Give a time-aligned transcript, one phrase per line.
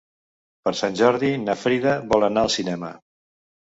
[0.67, 2.95] Per Sant Jordi na Frida vol anar al cinema.